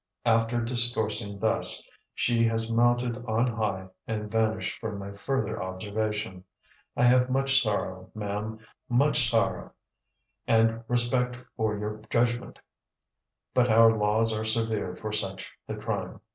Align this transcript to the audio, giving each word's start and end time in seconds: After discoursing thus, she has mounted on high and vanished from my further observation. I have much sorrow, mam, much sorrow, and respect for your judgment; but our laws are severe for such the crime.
After 0.25 0.59
discoursing 0.59 1.37
thus, 1.37 1.87
she 2.15 2.43
has 2.47 2.71
mounted 2.71 3.23
on 3.27 3.45
high 3.45 3.89
and 4.07 4.31
vanished 4.31 4.79
from 4.79 4.97
my 4.97 5.11
further 5.11 5.61
observation. 5.61 6.43
I 6.97 7.03
have 7.03 7.29
much 7.29 7.61
sorrow, 7.61 8.09
mam, 8.15 8.57
much 8.89 9.29
sorrow, 9.29 9.73
and 10.47 10.83
respect 10.87 11.45
for 11.55 11.77
your 11.77 12.01
judgment; 12.09 12.59
but 13.53 13.69
our 13.69 13.95
laws 13.95 14.33
are 14.33 14.43
severe 14.43 14.95
for 14.95 15.11
such 15.11 15.51
the 15.67 15.75
crime. 15.75 16.19